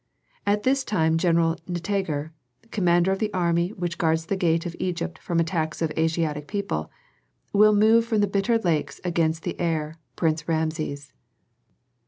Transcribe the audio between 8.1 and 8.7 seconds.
the Bitter